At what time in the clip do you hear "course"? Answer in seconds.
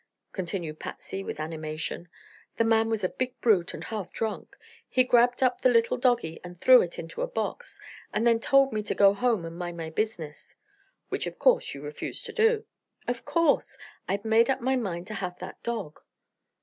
11.37-11.75, 13.25-13.77